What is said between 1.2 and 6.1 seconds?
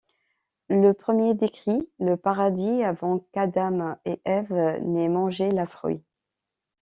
décrit le Paradis avant qu'Adam et Ève n'aient mangé la fruit.